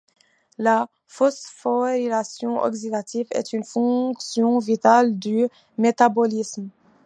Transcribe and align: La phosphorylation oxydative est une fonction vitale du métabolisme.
La 0.57 0.89
phosphorylation 1.05 2.59
oxydative 2.63 3.27
est 3.29 3.53
une 3.53 3.63
fonction 3.63 4.57
vitale 4.57 5.19
du 5.19 5.45
métabolisme. 5.77 6.69